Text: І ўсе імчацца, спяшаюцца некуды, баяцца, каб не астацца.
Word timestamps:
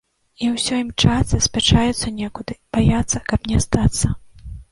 І 0.43 0.47
ўсе 0.53 0.77
імчацца, 0.83 1.39
спяшаюцца 1.47 2.13
некуды, 2.23 2.57
баяцца, 2.77 3.23
каб 3.31 3.39
не 3.51 3.61
астацца. 3.63 4.13